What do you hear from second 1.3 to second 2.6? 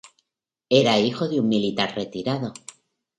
un militar retirado.